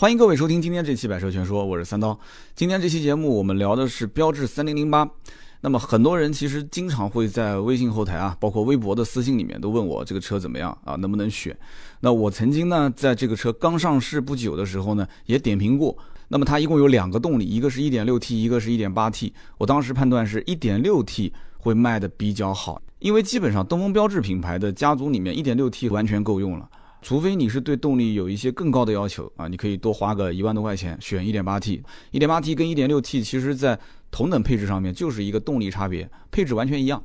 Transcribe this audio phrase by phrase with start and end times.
[0.00, 2.18] 欢迎各位收听今天这期《百车全说》，我是三刀。
[2.54, 5.06] 今天这期节目我们聊的是标致三零零八。
[5.60, 11.54] 那么很多人其实经常会在微信后台啊，包括微博的私信里面都问我这个车怎么样啊，能不能选？
[12.00, 15.94] 那我曾经呢，在这个车刚上市不久的时候呢，也点评过。
[16.28, 19.34] 那么它一共有两个动力，一个是一点六 T，一个是一点八 T。
[19.58, 26.66] 我当时判断是一点六 T 会卖的比较好，因为基本上东风标致品牌的家族里面，一点六 T 完全够用了。
[27.02, 31.82] 除非你是对动力有一些更高的要求啊，你可以多花个一万多块钱选 1.8T。
[32.12, 33.78] 1.8T 跟 1.6T 其实在
[34.10, 37.02] 同等配置上面就是一个动力差别，配置完全一样。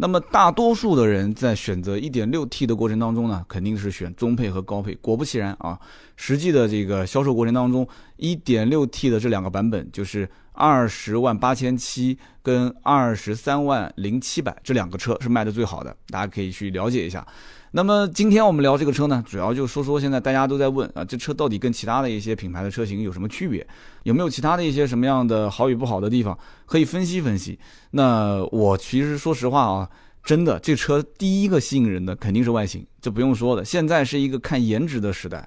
[0.00, 4.94] 那么大多数的人在选择 1.6T 的过程当中呢，肯定是选中配和高配。
[4.96, 5.76] 果不其然啊，
[6.14, 7.86] 实际的这个销售过程当中
[8.18, 17.24] ，1.6T 的这两个版本就是二十万八千七跟二十三万零七百这两个车是卖的最好的，大家可以去了解一下。
[17.70, 23.64] 那么今天我们聊这个车呢，主要就说说现在大家都在问啊，这车到底跟其他的一些品牌的车型有什么区别？
[24.02, 26.36] 有没有其他的一些什么样的好与不好的地方
[26.66, 27.56] 可以分析分析？
[27.92, 29.88] 那我其实说实话啊，
[30.24, 33.64] 真的这车第一个吸引人的肯定是外形，这不用说的。
[33.64, 35.46] 现在是一个看颜值的时代，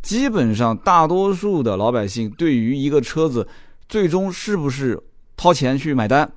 [0.00, 3.46] 基本上大多数的老百姓对于一个车子
[3.88, 5.00] 最终是不是
[5.36, 6.30] 掏钱去买单？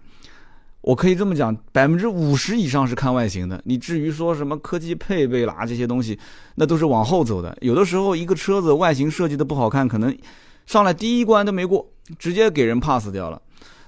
[0.81, 3.61] 我可以这么讲，百分之五十以上是看外形的。
[3.65, 6.17] 你至于说什么科技配备啦这些东西，
[6.55, 7.55] 那都是往后走的。
[7.61, 10.17] 有的时候一个车子外形设计的不好看，可能
[10.65, 11.85] 上来第一关都没过，
[12.17, 13.41] 直接给人 pass 掉了。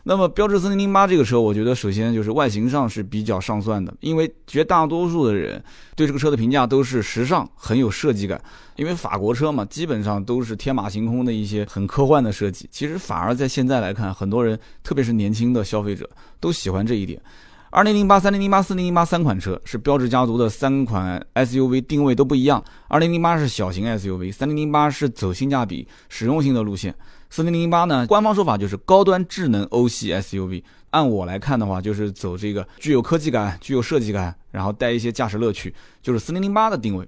[0.03, 5.63] 那么标致四零零八这个车，我觉得首先就是外形上是比较上算的，因为绝大多数的人
[5.95, 8.41] 对这个车的评价都是时尚，很有设计感。
[8.77, 12.67] 因为法国车嘛，基本上都是天马行空的一些很科幻的设计。
[12.71, 17.21] 其实反而在现在来看，很多人特别是年轻的消费者都喜欢这一点。
[17.69, 22.61] 二零零八、三零零八、四零零八三款车是标致家族的三款 SUV，定位都不一样。
[22.89, 26.93] 二零零八是小型 SUV，三零零八是走性价比、实用性的路线。
[27.31, 30.61] 四零零八呢，官方说法就是高端智能欧系 SUV。
[30.89, 37.07] 按我来看的话，就是走这个具有科技感、具有设计感，然后带一些驾驶乐趣，就是四零零八的定位。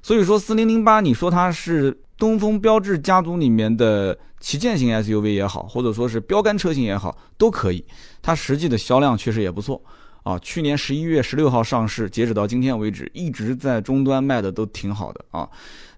[0.00, 7.84] 所以说，四零零八，你说它是东风标致家族里面的旗舰型 SUV 也好，或者说是标杆车型也好，都可以。
[8.22, 9.82] 它实际的销量确实也不错
[10.22, 10.38] 啊。
[10.38, 15.48] 去年十一月十六号上市，截止到今天为止，一直在终端卖的都挺好的啊。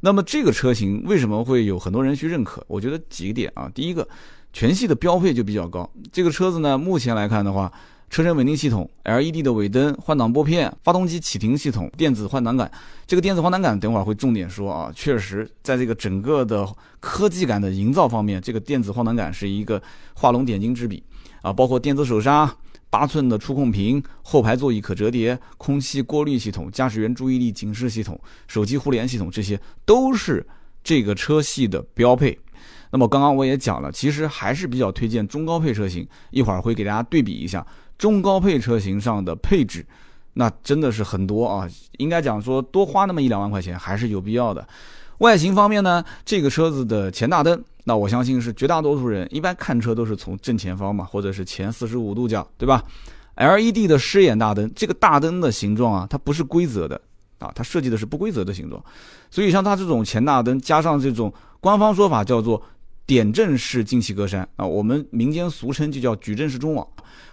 [0.00, 2.64] 那么这个车型为什么会有很多人去认可？
[2.66, 3.70] 我觉得几个点啊。
[3.72, 4.06] 第一个，
[4.52, 5.88] 全系的标配就比较高。
[6.10, 7.72] 这个车子呢，目前来看的话，
[8.10, 12.68] 车身稳定系统、LED 的尾灯、换挡拨片、发动机启停系统、电子换挡杆。
[13.06, 14.92] 这个电子换挡杆等会儿会重点说啊。
[14.94, 16.68] 确实，在这个整个的
[16.98, 19.80] 科技感的营造方面，这个电子换挡杆是一个
[20.14, 21.02] 画龙点睛之笔
[21.42, 21.52] 啊。
[21.52, 22.52] 包括电子手刹。
[22.92, 30.46] 八寸的触控屏，后排座椅可折叠，空气过滤系统，驾驶员注意力警示系统，手机互联系统，这些都是
[30.84, 32.38] 这个车系的标配。
[32.90, 36.06] 那么刚刚我也讲了，其实还是比较推荐中高配车型。
[36.32, 37.66] 一会儿会给大家对比一下
[37.96, 39.82] 中高配车型上的配置，
[40.34, 41.66] 那真的是很多啊。
[41.96, 44.68] 应该讲说多花那么一两万块钱还是有必要的。
[45.22, 47.62] 外形方面呢，这个车子的前大灯。
[47.84, 52.82] 那我相信是绝大多数人一般看车都是从正前方嘛，或者是前四十五度角，对吧
[53.36, 57.00] ？LED 的狮眼大灯，这个大灯的形状啊，它不是规则的
[57.38, 58.84] 啊，它设计的是不规则的形状，
[59.30, 62.60] 所以像它这种前大灯加上这种官方说法叫做
[63.06, 66.86] 点阵式进气格栅啊，我们民间俗称就叫矩阵式中网。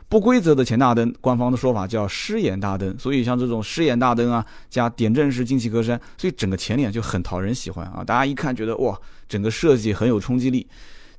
[0.08, 8.04] 不规则的前大灯，官方的说法叫狮眼大灯，所以像这种狮眼大灯啊，加点阵式进气格栅，所以整个前脸就很讨人喜欢啊！
[8.04, 10.66] 大家一看觉得哇，整个设计很有冲击力。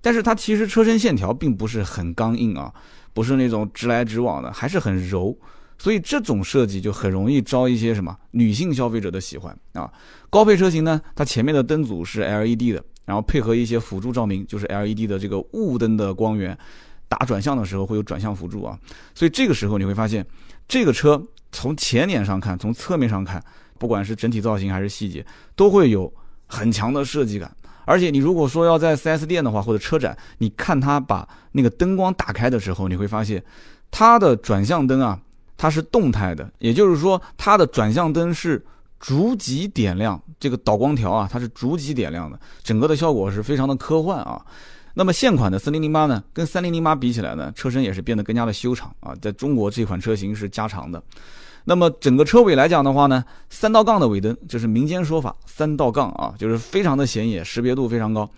[0.00, 2.72] 但是它其实车身线条并不是很刚硬啊，
[3.14, 5.38] 不是那种直来直往的，还是很柔，
[5.78, 9.88] 所以这种设计就很容易招一些什么女性消费者的喜欢啊。
[10.28, 16.56] 高配车型呢，它前面的灯组是 LED 的，然后配合一些辅助照明，就是 LED 的这个雾灯的光源。
[17.08, 18.78] 打转向的时候会有转向辅助啊，
[19.16, 20.24] 所以这个时候你会发现，
[20.68, 23.42] 这个车从前脸上看，从侧面上看，
[23.80, 25.26] 不管是整体造型还是细节，
[25.56, 26.12] 都会有
[26.46, 27.50] 很强的设计感。
[27.84, 33.42] 而且你如果说要在 4S 店的话，或者车展，你看它把那个灯光打开的时候，你会发现
[33.90, 35.18] 它的转向灯啊，
[35.56, 38.64] 它是动态的，也就是说它的转向灯是
[39.00, 44.40] 逐级点亮，这个导光条啊，它是逐级点亮的，整个的效果是非常的科幻啊。
[44.94, 49.14] 那么现款的四零零八呢，跟三零零八比起来呢，车身也是变得更加的修长啊。
[49.22, 51.02] 在中国这款车型是加长的。
[51.64, 58.28] 那么整个车尾来讲的话呢，三道杠的尾灯，这是民间说法，三道杠啊，就是非常的显眼，识别度非常高。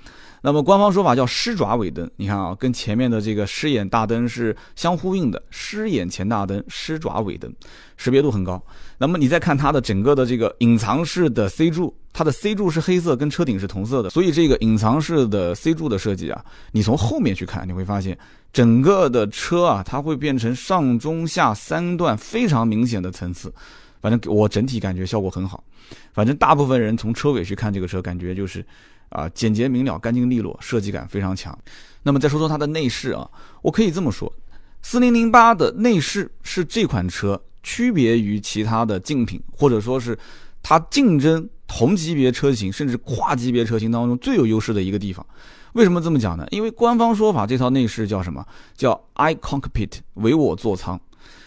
[0.44, 7.52] 那么官方说法叫狮爪尾灯，你看啊，跟前面的这个狮眼大灯是相呼应的，狮眼前大灯，狮爪尾灯，
[7.96, 8.60] 识别度很高。
[9.04, 18.16] 那么你再看它的整个的这个隐藏式的 C 柱它的 C 柱是黑色，跟车顶是同色的，所以这个隐藏式的 C 柱的设计啊，你从后面去看，你会发现
[18.52, 23.52] 整个的车啊，它会变成上中下三段非常明显的层次。
[24.00, 25.64] 反正我整体感觉效果很好。
[26.12, 28.64] 反正大部分人从车尾去看这个车，感觉就是
[29.08, 31.58] 啊简洁明了、干净利落，设计感非常强。
[32.04, 33.28] 那么再说说它的内饰啊，
[33.62, 34.32] 我可以这么说，
[34.80, 40.18] 四零零八的内饰是这款车区别于其他的竞品，或者说是
[40.62, 41.48] 它竞争。
[41.74, 45.26] 同级别车型甚至跨级别车型当中最有优势的一个地方，
[45.72, 46.46] 为什么这么讲呢？
[46.50, 48.44] 因为官方说法这套内饰叫什么？
[48.76, 51.00] 叫 iCockpit 唯我座舱，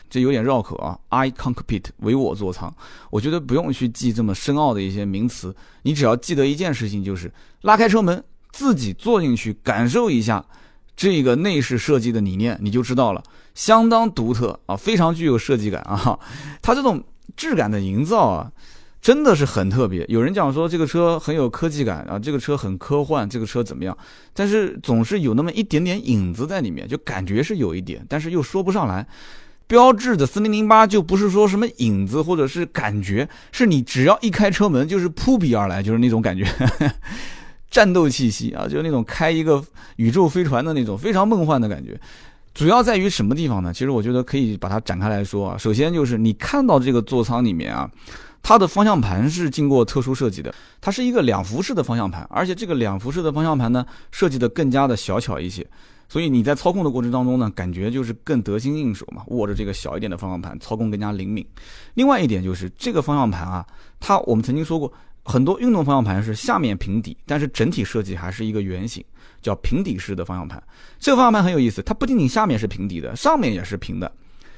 [0.09, 0.97] 这有点绕口啊。
[1.11, 2.75] iCockpit 唯我座舱，
[3.11, 7.31] 我觉得不用去记这么深奥的一些名词，你只要记得一件事情，就是
[7.61, 10.43] 拉开车门，自己坐进去感受一下
[10.95, 16.19] 这个内饰设计的理念，你就知道了，相当独特啊，非常具有设计感啊。
[16.61, 17.03] 它这种
[17.35, 18.51] 质感的营造啊。
[19.01, 20.03] 真的是很特别。
[20.09, 23.95] 有人讲说这个车很有科技感啊，这个车很科幻，这个车怎么样？
[24.33, 29.05] 但是总是有那么一点点影子在里面，就感觉是有一点，但是又说不上来。
[29.67, 36.43] 标志的四零零八就不是说什么影子或者是感觉，是你只要一开车门就是扑鼻而来，就是那种感觉，
[37.75, 39.61] 战斗气息啊，就是那种开一个
[39.97, 41.99] 宇宙飞船的那种非常梦幻的感觉。
[42.53, 43.73] 主要在于什么地方呢？
[43.73, 45.57] 其实我觉得可以把它展开来说啊。
[45.57, 47.91] 首先就是你看到这个座舱里面啊。
[48.47, 55.65] 它的方向盘是经过特殊设计的，它是一个两幅式的方向盘，而且这个两幅式的方向盘呢，设计的更加的小巧一些，
[56.07, 61.43] 所以你在操控的过程当中呢，感觉就是更得心应手嘛，握着这个小一点的方向盘，操控更加灵敏。
[61.95, 63.65] 另外一点就是这个方向盘啊，
[63.99, 64.93] 它我们曾经说过，
[65.25, 69.03] 很多运动方向盘是下面平底，但是整体设计还是一个圆形，
[69.41, 70.61] 叫平底式的方向盘。
[70.99, 74.09] 这个方向盘很有意思，它不仅仅下面是平底的，上面也是平的。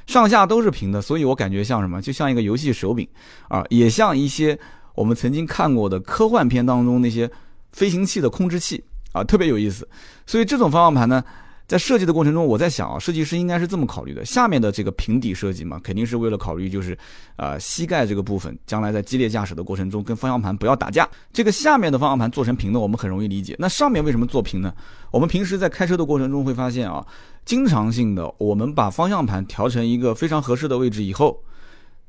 [0.06, 3.08] 上下都是平的，所以我感觉像什么，就像一个游戏手柄
[3.48, 4.60] 啊，也像一些
[4.94, 7.30] 我们曾经看过的科幻片当中那些
[7.72, 8.84] 飞行器的控制器
[9.14, 9.88] 啊，特别有意思。
[10.26, 11.24] 所以这种方向盘呢。
[11.68, 16.98] 在设计的过程中，我在想啊，设计师应该是这么考虑的：下面的这个平底设计嘛，肯定是为了考虑就是，
[17.36, 21.06] 呃，膝盖这个部分将来在激烈驾驶的过程中跟方向盘不要打架。
[21.34, 23.54] 这个下面的方向盘做成平的，我们很容易理解。
[23.60, 24.74] 那上面为什么做平呢？
[25.12, 27.06] 我们平时在开车的过程中会发现啊，
[27.44, 31.38] 经常性的我们把方向盘调成一个非常合适的位置以后，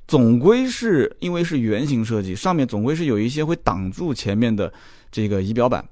[0.07, 4.73] 总归是因为是圆形设计，上面总归是有一些会挡住前面的
[5.11, 5.85] 这个仪表板。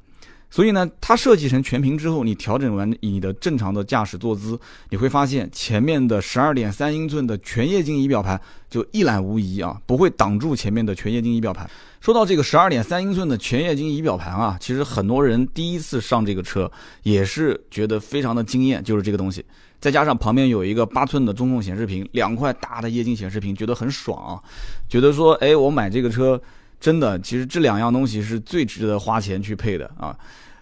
[0.48, 4.58] 所以呢，它设计成全屏之后，你调整完你的正常的驾驶坐姿，
[4.90, 8.40] 你会发现前面的十二点三英寸的全液晶仪表盘
[8.70, 11.68] 就一览无遗啊，不会挡住前面的全液晶仪表盘。
[12.00, 16.70] 说到这个十二点三英寸的全液晶仪表盘啊，其实很多人第一次上这个车
[17.02, 19.44] 也是觉得非常的惊艳，就是这个东西，
[19.80, 24.40] 再加上旁边有一个八寸的中控显示屏，两块大的液晶显示屏，觉得很爽啊，
[24.88, 26.40] 觉得说，哎，我买这个车。
[26.78, 30.16] 真的，其实这两样东西是最值得花钱去配的啊！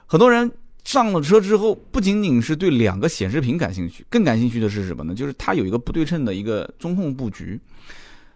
[0.06, 0.50] 很多人
[0.84, 5.14] 上了车之后，不仅仅是对两个显示屏感兴趣，更感兴趣的是什么呢？
[5.14, 7.60] 就是它有一个不对称的一个中控布局。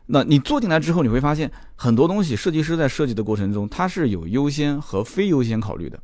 [0.07, 5.99] 那你坐进来之后，你会发现很多东西，设计师在设计的过程中，它是有优先和非优先考虑的。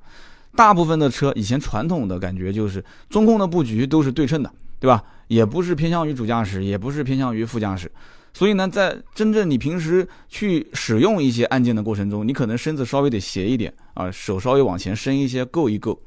[0.54, 5.02] 大部分的车以前传统的感觉就是中控的布局都是对称的，对吧？
[5.26, 7.90] 也不是偏向于主驾驶，也不是偏向于副驾驶。
[8.34, 15.98] 所以呢，在真正你平时去使用一些按键的过程中，你可能身子稍微得斜一点啊，手稍微往前伸一些，够一够。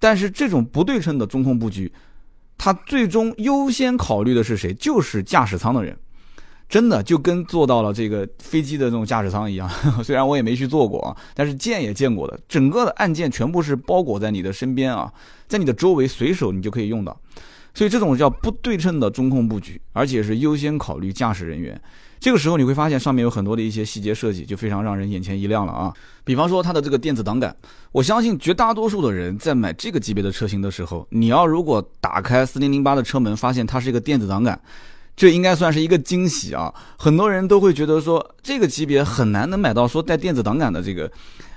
[0.00, 1.92] 但是这种不对称的中控布局，
[2.58, 4.74] 它最终优先考虑的是谁？
[4.74, 5.96] 就是驾驶舱的人。
[6.68, 9.70] 真的就跟坐到了这个飞机的这种驾驶舱一样。
[10.02, 12.36] 虽然我也没去坐过啊，但是见也见过的。
[12.48, 15.12] 整个的按键全部是包裹在你的身边啊，
[15.46, 17.16] 在你的周围随手你就可以用到。
[17.76, 21.78] 所以这种叫不对称的中控布局，而且是优先考虑驾驶人员。
[22.18, 25.92] 这个时候你会发现上面有很多的一些细节设计，就非常让人眼前一亮了啊！
[26.24, 27.54] 比方说它的这个电子挡杆，
[27.92, 34.58] 我相信绝大多数的人在买这个级别的车型的时候，你要如果打开四零零八的车门，发现它是一个电子挡杆，
[35.14, 36.72] 这应该算是一个惊喜啊！
[36.96, 41.12] 很多人都会觉得说，这个级别很难能买到说带电子挡杆的这个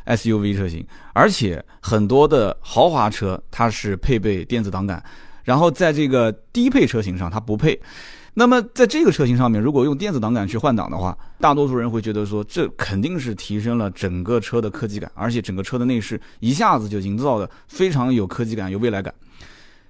[0.08, 5.02] SUV 车型，而且很多的豪华车它是配备电子挡杆。
[5.44, 7.80] 然后在这个低配车型上，它不配。
[8.36, 19.14] 那么在这个车型上面，如果用电子挡杆去换挡的话，大多数人会觉得说，这肯定是提升了整个车的科技感，而且整个车的内饰一下子就营造的非常有科技感、有未来感。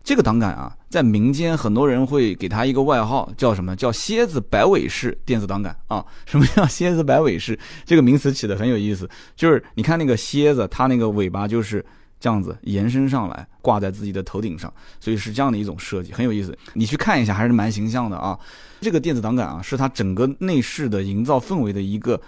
[0.04, 6.04] 这个挡杆啊，在民间很多人会给它一个外号，叫什么叫“蝎子摆尾式电子挡杆”啊？
[6.26, 7.60] 什么叫“蝎子摆尾式”？
[7.86, 11.86] 这个名词起的很有意思，就是你看那个蝎子，它那个尾巴就是。
[12.20, 16.58] 这样子延伸上来，挂在自己的头顶上，所以是这样的一种设计，很有意思。
[16.74, 18.38] 你去看一下，还是蛮形象的啊。
[18.82, 22.20] 这个电子挡杆啊，是它整个内饰的营造氛围的一个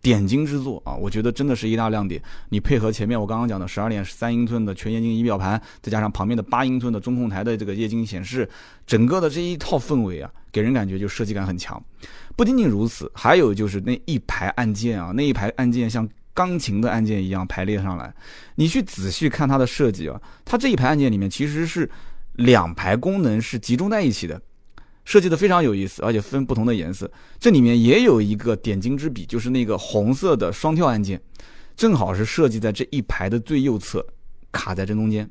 [0.00, 0.94] 点睛之作啊！
[0.94, 2.22] 我觉得真的是一大亮点。
[2.50, 8.48] 你配合前面我刚刚讲的十二点三英寸的全液晶仪表盘，再加上旁边的八英寸的中控台的这个液晶显示，
[8.86, 11.82] 整个的这一套氛围啊，给人感觉就设计感很强。
[12.36, 16.08] 不仅仅如此，还有就是那一排按键啊，那一排按键像
[16.38, 18.14] 钢琴的按键一样排列上来。
[18.54, 21.90] 你去仔细看它的设计啊，它这一排按键里面其实是
[22.34, 24.40] 两排功能是集中在一起的。
[25.04, 27.10] 设计的非常有意思，而且分不同的颜色。
[27.40, 31.20] 这里面也有一个点睛之笔，就是那个红色的双跳按键，
[31.74, 34.06] 正好是设计在这一排的最右侧，
[34.52, 35.28] 卡在正中间，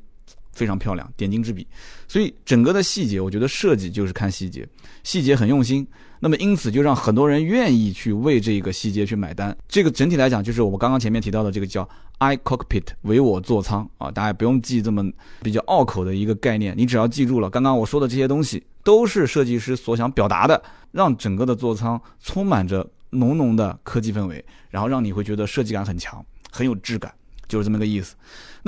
[0.57, 1.65] 非常漂亮，点睛之笔。
[2.07, 4.67] 所以整个的细节，我觉得设计就是看细节，
[5.03, 5.87] 细节很用心。
[6.19, 9.55] 那么因此就让很多人愿意去为这个细节去买单。
[9.67, 11.87] 这个整体来讲，就是我们刚刚前面提到的这个叫
[12.17, 15.07] iCockpit 唯我座舱啊，大家不用记这么
[15.43, 20.59] 比较拗口的一个概念，你只要记住了刚刚我说的这些东西，都是设计师所想表达的，
[20.91, 27.13] 让整个的座舱充满着浓浓的科技氛围，然后让你会觉得设计感很强，很有质感。
[27.47, 28.13] 就是这么个意思。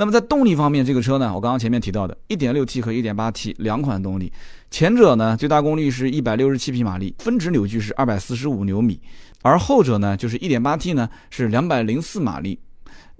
[0.00, 4.32] 那么在动力方面，这个车呢，我刚刚前面提到的 1.6T 和 1.8T 两款动力，
[4.70, 8.98] 前者呢最大功率是167匹马力，峰值扭矩是245牛米，
[9.42, 12.58] 而后者呢就是 1.8T 呢是204马力，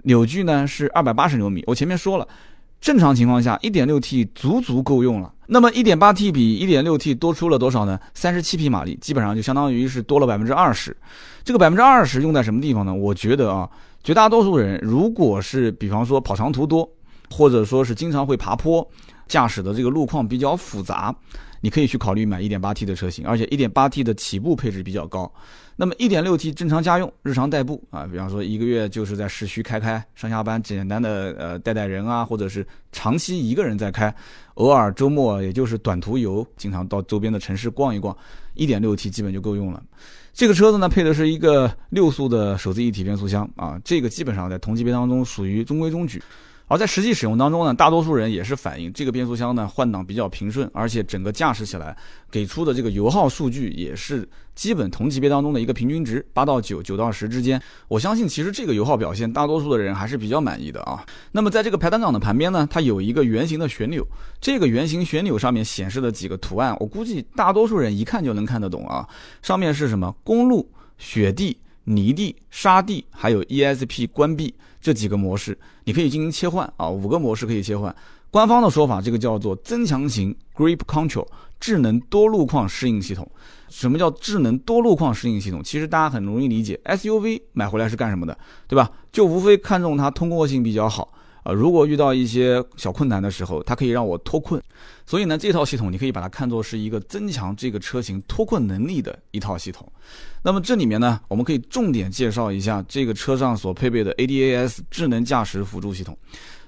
[0.05, 1.63] 扭矩呢是280牛米。
[1.67, 2.27] 我前面说了，
[2.81, 5.31] 正常情况下 1.6T 足足够用了。
[5.53, 10.95] 那么 1.8T 比 1.6T 多出了多少呢？37匹马力，基本上就相当于是多了百分之二十。
[11.43, 12.93] 这个百分之二十用在什么地方呢？
[12.93, 13.69] 我觉得啊。
[14.01, 16.89] 绝大多数人，如果是比方说跑长途多，
[17.29, 18.89] 或者说是经常会爬坡，
[19.27, 21.13] 驾驶的这个路况比较复杂，
[21.59, 25.29] 你可以去考虑买 1.8T 的车型，而且 1.8T 的起步配置比较高。
[25.81, 34.13] 那么 1.6T 正常家用、日常代步啊，比方说一个月就是在市区开开，上下班简单的呃带带人啊，或者是长期一个人在开，
[34.53, 38.15] 偶尔周末也就是短途游，经常到周边的城市逛一逛
[38.57, 39.81] ，1.6T 基本就够用了。
[40.33, 46.21] 这个车子呢，配的是一个六速的手自一体变速箱啊，这个基本上在同级别当中属于中规中矩。
[46.71, 51.93] 而在实际使用当中呢，大多数人也是反映这个变速箱呢换挡比较平顺，而且整个驾驶起来
[52.31, 54.25] 给出的这个油耗数据也是
[54.55, 57.61] 基本同级别当中的一个平均值，八到九，九到十之间。
[57.89, 61.05] 我相信其实这个油耗表现，大多数的人还是比较满意的啊。
[61.33, 64.07] 那么在这个排挡杆的旁边呢，它有一个圆形的旋钮，
[64.39, 69.05] 这个圆形旋钮上面显示的几个图案，我估计大多数人一看就能看得懂啊。
[69.41, 70.15] 上面是什么？
[70.23, 71.57] 公路、雪地。
[71.85, 77.95] 泥地、沙地，还有 ESP 关闭这几个模式，你可以进行切换啊，五个模式可以切换。
[78.31, 81.27] 官方的说法，这个叫做增强型 Grip Control
[81.59, 83.29] 智能多路况适应系统。
[83.69, 85.61] 什么叫智能多路况适应系统？
[85.63, 88.89] 其实大家很容易理解，SUV 买回来是干什么的，对吧？
[89.11, 91.13] 就无非看中它通过性比较好。
[91.43, 94.61] 啊，如果遇到一些小困难的时候，它可以让我脱困，
[95.05, 99.91] 所以呢，这套系统你可以把它看作是一个增强这个车型脱困能力的一套系统。
[100.43, 106.17] 那么这里面呢，我们可以重点介绍一下这个车上所配备的 ADAS 智能驾驶辅助系统。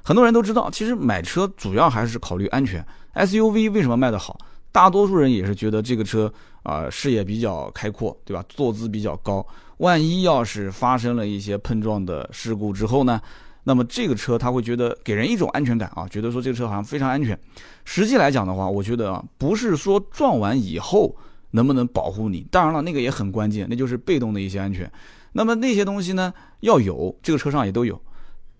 [0.01, 2.85] 很多人都知道，其实买车主要还是考虑安全。
[3.13, 4.37] SUV 为什么卖得好？
[4.71, 8.43] 大多数人也是觉得这个车啊视野比较开阔，对吧？
[8.49, 9.45] 坐姿比较高，
[9.77, 13.21] 万一要是发生了一些碰撞的事故之后呢？
[13.63, 17.37] 那么这个车他会觉得给人一种安全感啊，觉得说这个车好像非常安全。
[17.85, 21.15] 实际来讲的话，我觉得啊，不是说撞完以后
[21.51, 24.91] 能不能保护你，当然了，那个也很关键，那就是被动的一些安全。
[25.31, 27.99] 那么那些东西呢，要有，这个车上也都有。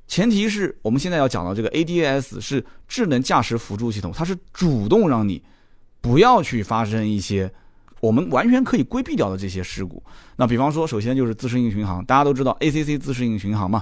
[0.07, 5.41] 前提是我们现在要讲到这个 ADAS 是智能驾驶辅助系统，它是主动让你
[6.01, 7.51] 不要去发生一些
[7.99, 10.03] 我们完全可以规避掉的这些事故。
[10.35, 13.81] 那比方说，首先就是自适应巡航，大家都知道 ACC 自适应巡航嘛。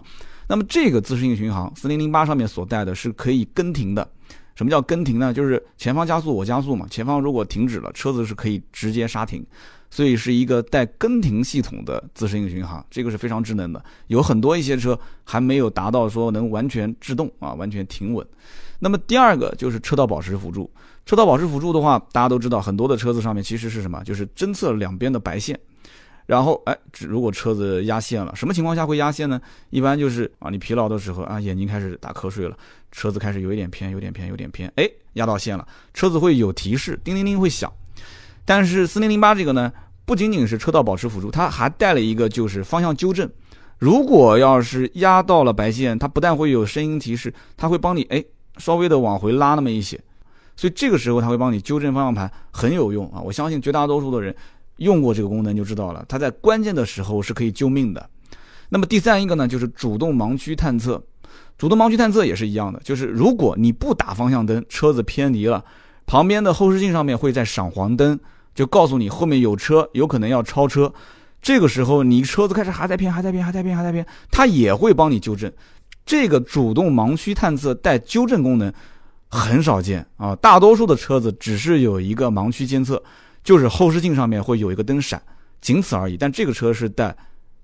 [0.52, 4.06] 那么这个自适应巡航四零零八上面所带的是可以跟停的。
[4.54, 5.34] 什么叫跟停呢？
[5.34, 9.42] 就是前方加速我加速嘛，前方如果停止了，车子是可以直接刹停，
[9.90, 13.82] 所以是一个带跟停系统的自适应巡航，这个是非常智能的。
[14.08, 18.28] 有很多一些车还没有达到说能完全制动啊，完全停稳。
[18.78, 20.70] 那么第二个就是车道保持辅助，
[21.06, 24.04] 车道保持辅助的话，大家都知道很多的车子上面其实是什么？
[24.04, 25.58] 就是侦测两边的白线。
[26.32, 29.42] 然后，哎，如果车子压线了，什么情况下会压线呢？
[29.70, 32.58] 一般就是啊，你疲劳的时候啊，眼睛开始打瞌睡了，
[32.90, 37.70] 车子开始有一点偏，有点偏，有点偏，哎，压到线了，车子会有提示，叮铃铃会响。
[38.46, 39.74] 但是四零零八这个呢，
[40.06, 43.30] 不仅仅是车道保持辅助，它还带了一个就是方向纠正。
[43.78, 48.24] 如果要是压到了白线，它不但会有声音提示，它会帮你哎
[48.56, 50.00] 稍微的往回拉那么一些，
[50.56, 53.20] 所以这个时候它会帮你纠正方向盘，很有用啊！
[53.20, 54.34] 我相信绝大多数的人。
[54.82, 58.10] 用过这个功能就知道了，它在关键的时候是可以救命的。
[58.70, 61.02] 那么第三一个呢，就是主动盲区探测。
[61.58, 65.64] 主动盲区探测也是一样的，就是如果你不打方向灯，车子偏离了，
[66.08, 68.20] 旁边的后视镜上面会在闪黄灯，
[68.56, 70.92] 就告诉你后面有车，有可能要超车。
[71.42, 75.52] 这个时候你车子开始还在偏，还在偏，还在偏，还在偏，它也会帮你纠正。
[76.04, 78.74] 这个主动盲区探测带纠正功能
[79.30, 83.02] 很少见啊，大多数的车子只是有一个盲区监测，
[83.44, 85.22] 就是后视镜上面会有一个灯闪，
[85.62, 86.18] 仅此而已。
[86.18, 87.16] 但这个车是带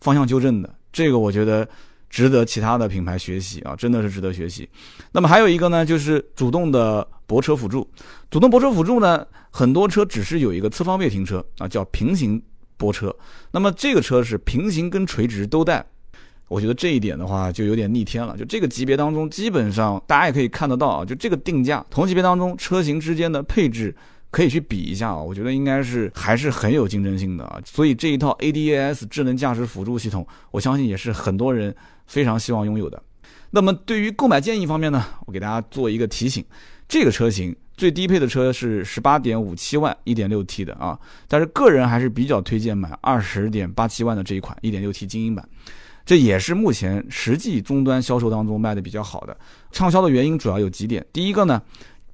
[0.01, 1.67] 方向纠正的，这个我觉得
[2.09, 4.67] 值得其他的品牌学习啊，真的是值得学习。
[5.11, 7.87] 那么还有一个呢，就是主动的泊车辅助。
[8.29, 12.41] 主动泊车辅助呢，很多车只是有一个侧方位停车啊，叫平行
[12.77, 13.15] 泊车。
[13.51, 15.85] 那么这个车是平行跟垂直都带。
[16.47, 18.37] 我觉得这一点的话就有点逆天了。
[18.37, 23.93] 就这个级别当中，基本上大家也可以看得到啊，就这个定价，同级别当中车型之间的配置
[24.37, 25.17] 可以去比一下啊。
[25.17, 27.59] 我觉得应该是还是很有竞争性的啊。
[27.65, 31.75] 所以这一套 ADAS 智能驾驶辅助系统，我相信也是很多人
[32.05, 33.01] 非常希望拥有的。
[33.49, 36.45] 那么对于购买建议方面呢，我给大家做一个提醒：
[36.87, 45.47] 这个车型最低配的车是十八点五七万一点六 T 的啊，但是个人还是比较推荐买二十点八七万的这一款一点六 T 精英版。
[46.05, 49.35] 这也是目前实际终端销售当中卖的比较好的，
[49.71, 51.05] 畅销的原因主要有几点。
[51.11, 51.61] 第一个呢，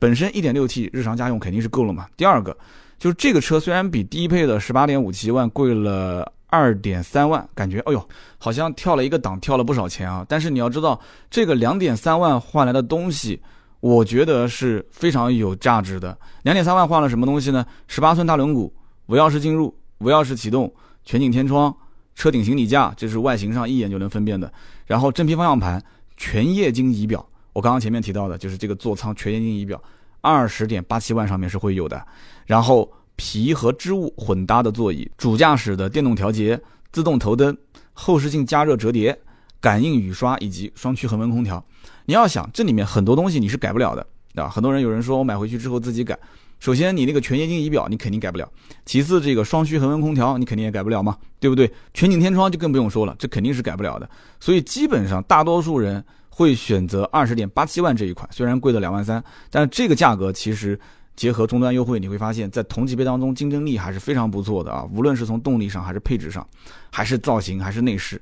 [0.04, 2.06] 本身 1.6T 日常家用肯定是够了嘛。
[2.18, 2.54] 第二个，
[3.00, 10.26] 就是这个车虽然比低配的18.57万贵了2.3万，感觉哎呦，好像跳了一个档，跳了不少钱啊。
[10.28, 11.00] 但是你要知道，
[11.32, 13.42] 这个2.3万换来的东西，
[13.80, 16.18] 我觉得是非常有价值的。
[16.44, 18.70] 2.3万换了什么东西呢？18寸大轮毂，
[19.06, 20.70] 无钥匙进入，无钥匙启动，
[21.06, 21.74] 全景天窗。
[22.14, 24.52] 车顶行李架，这是外形上一眼就能分辨的。
[24.86, 25.82] 然后真皮方向盘，
[26.18, 29.82] 全液晶仪表，我刚刚前面提到的就是这个座舱全液晶仪表，
[30.24, 32.02] 二十点八七万上面是会有的。
[32.46, 36.60] 然后皮和织物混搭的座椅，主驾驶的电动调节、
[36.94, 37.56] 自动头灯、
[37.92, 39.18] 后视镜加热折叠、
[39.60, 41.64] 感应雨刷以及双区恒温空调。
[42.06, 44.08] 你要想这里面很多东西你是改不了的，
[44.42, 46.18] 啊，很多人有人说我买回去之后自己改。
[46.60, 48.46] 首先，你那个全液晶仪表你肯定改不了；
[48.86, 51.70] 其次，这个双区恒温空调你肯定也改不了嘛，对不对？
[51.94, 54.10] 全景天窗就更不用说了，这肯定是改不了的。
[54.40, 56.02] 所以基本上大多数人
[56.36, 60.80] 会选择二十点八七万这一款，虽然贵了两万三，但是这个价格其实
[61.16, 64.84] 结合终端优惠，你会发现在同级别当中竞争力还是非常不错的啊！
[64.92, 66.48] 无论是从动力上，还是配置上，
[66.92, 68.20] 还是造型，还是内饰，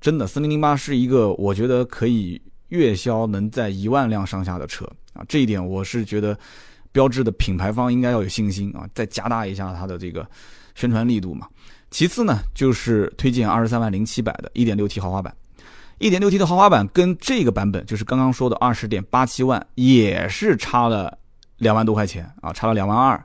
[0.00, 5.24] 真的四零零八是一个我觉得可以月销能在一万辆上下的车啊！
[5.26, 6.38] 这一点我是觉得。
[6.94, 10.24] 标志的品牌方应该要有信心啊，再加大一下它的这个
[10.76, 11.48] 宣传力度嘛。
[11.90, 15.34] 其次呢，就是推荐二十三万零七百的 1.6T 豪华版
[15.98, 21.18] ，1.6T 的豪华版跟这个版本，就是刚刚说的二十点八七万，也是差了
[21.58, 23.22] 两万多块钱啊，差了两万二。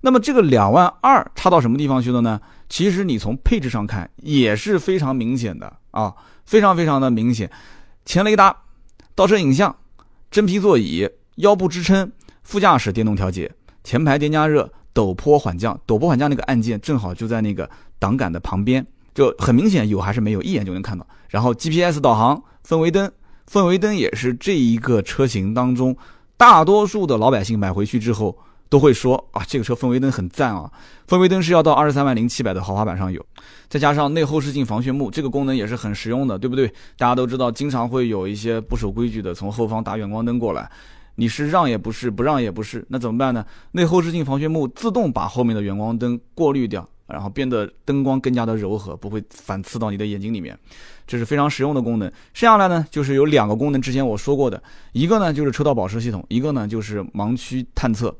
[0.00, 2.40] 那么这个两万二差到什么地方去了呢？
[2.68, 7.50] 其实你从配置上看也是非常明显的啊，非常非常的明显。
[8.04, 8.56] 前雷达、
[9.14, 9.74] 倒车影像、
[10.30, 12.12] 真皮座椅、腰部支撑。
[12.42, 13.50] 副驾驶电动调节，
[13.82, 21.06] 前排电加热，陡坡缓降，陡坡缓降那个按键正好就在那个挡杆的旁边，就很明显有还是没有，一眼就能看到。
[21.28, 23.10] 然后 GPS 导航，氛围灯，
[23.50, 25.96] 氛围灯也是这一个车型当中，
[26.36, 28.36] 大多数的老百姓买回去之后
[28.68, 30.70] 都会说啊，这个车氛围灯很赞啊。
[31.06, 33.24] 氛围灯是要到二十三万零七百的豪华版上有，
[33.68, 36.66] 再加上内后视镜防眩目，这个功能也是很实用的，对不对？
[36.96, 40.70] 大家都知道，经常会有一些不守规矩的从后方打远光灯过来。
[41.16, 43.44] 你是让也不是，不让也不是，那怎么办呢？
[43.70, 50.58] 内后视镜防眩目自动把后面的远光灯过滤掉，然后变得灯光更加的柔和，不会反刺到你的眼睛里面，
[51.06, 52.06] 这是非常实用的功能。
[52.34, 58.14] 剩下来呢，就是有两个功能，之前我说过的，一个呢就是车道保持系统，一个呢就是盲区探测。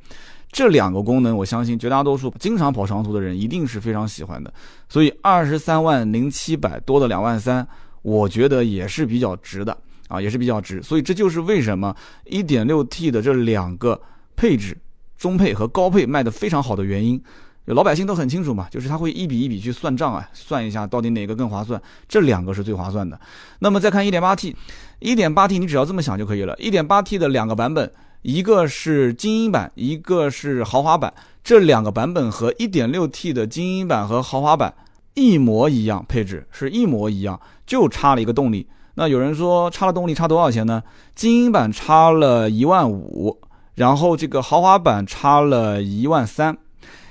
[0.51, 4.51] 这两个功能，我相信绝大多数经常跑长途的人一定是非常喜欢的。
[4.89, 7.67] 所以二十三万零七百多的两万三，
[8.03, 9.77] 我觉得也是比较值的。
[10.07, 13.99] 啊，也是比较值，所以这就是为什么 1.6T 的这两个
[14.37, 14.77] 配置，
[15.17, 17.21] 中配和高配卖的非常好的原因。
[17.67, 23.19] 老百姓都很清楚嘛，就是他会一笔一笔去算账啊，算一下到底哪个更划算，这两个是最划算的。
[23.61, 26.55] 那么再看 1.8T，1.8T 你只要这么想就可以了。
[26.57, 34.75] 1.8T 的两个版本，一个是精英版，一个是豪华版，这两个版本和 1.6T 的精英版和豪华版
[35.15, 38.67] 一模一样，配置是一模一样，就差了一个动力。
[38.97, 40.83] 那有人说差了动力差多少钱呢？
[41.15, 43.41] 精英版差了一万五，
[43.75, 46.57] 然后这个豪华版差了一万三，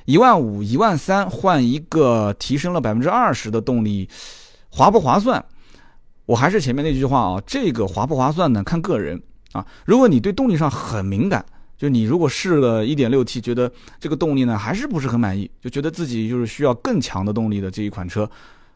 [0.05, 4.09] 一万五一万三换一个提升了百分之二十的动力，
[4.69, 5.43] 划不划算？
[6.25, 8.63] 我还是前面那句话啊，这个划不划算呢？
[8.63, 9.65] 看个人啊。
[9.85, 11.45] 如果你对动力上很敏感，
[11.77, 18.29] 就你如果试了一点六 T，觉得这个动力呢还是不是很满意，就觉得自己就是需要更强的动力的这一款车。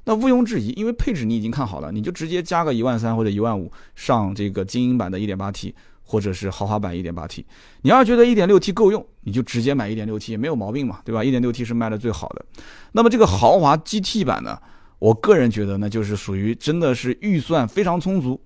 [0.04, 5.74] 那毋庸置疑，因为配置你已经看好了，你就直接加个一万三或者一万五上这个精英版的一点八 T
[6.08, 7.44] 或者是豪华版 1.8T。
[7.82, 12.44] 你要觉得 1.6T 够用，你就直接买 1.6T 也没有毛病嘛，对吧？1.6T 是卖的最好的。
[12.94, 14.58] 那么这个豪华 GT 版呢，
[14.98, 18.42] 我个人觉得呢，就是属于真的是预算非常充足。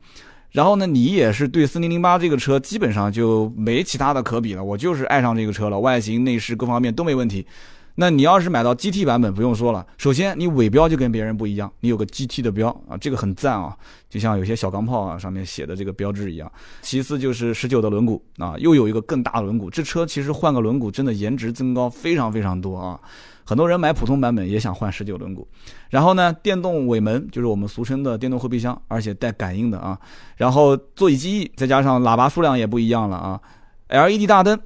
[0.49, 7.45] 然后呢，你也是对四零零八这个车基本上就没其他的可比了，我就是爱上这个车了，外形、内饰各方面都没问题。
[7.95, 13.75] 那你要是买到 GT 版本，不用说了，首先你尾标就跟别人不一样，你有个 GT 的标啊，这个很赞啊，
[14.09, 16.51] 就像有些小钢炮啊上面写的这个标志一样。
[16.81, 22.99] 其次就是十九的轮毂啊，又有一个更大的轮毂，这车其实换个轮毂真的颜值增高非常非常多啊。
[23.43, 25.45] 很多人买普通版本也想换十九轮毂，
[25.89, 29.99] 然后呢，电动尾门就是我们俗称的电动后备箱，而且带感应的啊。
[30.37, 33.41] 然后座椅记忆，再加上喇叭数量也不一样了啊。
[33.89, 34.57] LED 大灯，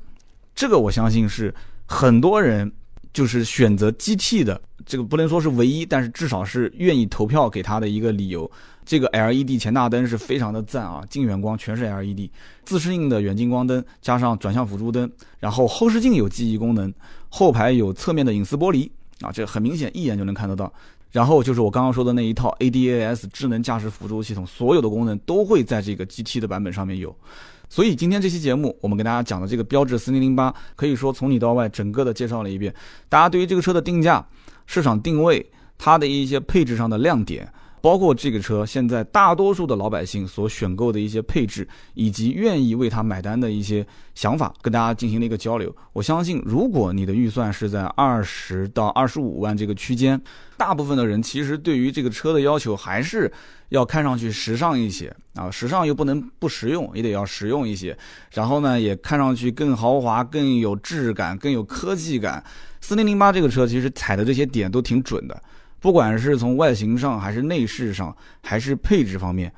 [0.53, 1.55] 这个我相信是
[1.87, 2.71] 很多人
[3.15, 8.51] 就是选择 GT 的，这个不能说是唯一，但是至少是愿意投票给他的一个理由。
[8.85, 12.29] 这个 LED 前大灯是非常的赞啊，近远光全是 LED，
[12.65, 16.93] 自适应的远近光灯加上转向辅助灯，然后后视镜有记忆功能，
[17.29, 18.89] 后排有侧面的隐私玻璃
[19.21, 20.71] 啊，这很明显一眼就能看得到。
[21.13, 27.15] 然后就是我刚刚说的那一套 ADAS 智能驾驶辅助系统，所有的功能都会在这个 GT 的版本上面有。
[27.69, 32.73] 所以今天这期节目我们给大家讲的这个标致4008，可以说从里到外整个的介绍了一遍，
[33.09, 34.25] 大家对于这个车的定价、
[34.65, 35.45] 市场定位、
[35.77, 37.51] 它的一些配置上的亮点。
[37.85, 45.71] 包括这个车现在大多数的老百姓所选购的一些配置，以及愿意为它买单的一些想法，跟大家进行了一个交流。
[45.93, 50.19] 我相信，如果你的预算是在二十到二十五万这个区间，
[50.57, 53.31] 大部分的人其实对于这个车的要求还是
[53.69, 57.95] 要看上去时尚一些啊，时尚又不能不实用，也得要实用一些。
[58.31, 62.43] 然后呢，也看上去更豪华、更有质感、更有科技感。
[62.81, 65.39] 四零零八这个车其实踩的这些点都挺准的。
[65.85, 69.53] 不管是从外形上，还是内饰上，还是配置方面，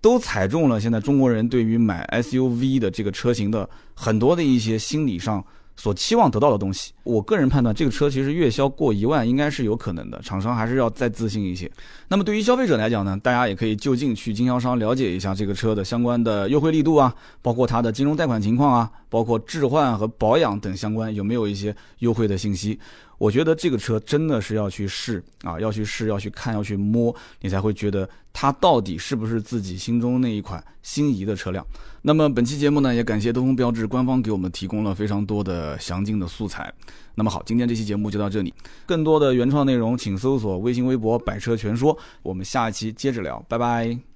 [0.00, 5.44] 都踩中了现在中国人对于买 SUV 的这个车型的很多的一些心理上。
[5.78, 11.70] 所期望得到的东西，我个人判断，这个车其实月销过一万应该是有可能的，厂商还是要再自信一些。
[12.08, 22.78] 那么对于消费者来讲呢，大家也可以就近去经销商了解一下这个车的相关的优惠力度啊，包括它的金融贷款情况啊，包括置换和保养等相关有没有一些优惠的信息。
[23.18, 31.64] 我觉得这个车真的是要去试啊，要去试，要去看，要去摸，你才会觉得它到底是不是自己心中那一款心仪的车辆。
[32.02, 36.70] 那么本期节目呢，也感谢东风标致官方给我们提供了非常多的详尽的素材。
[37.14, 38.52] 那么好，今天这期节目就到这里，
[38.84, 44.15] 更多的原创内容请搜索微信微博“百车全说”，我们下一期接着聊，拜拜。